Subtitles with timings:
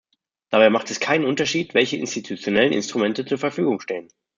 [0.49, 4.07] Dabei macht es keinen Unterschied, welche institutionellen Instrumente zur Verfügung stehen.